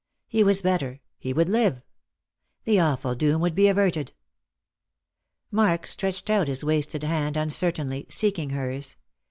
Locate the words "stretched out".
5.85-6.47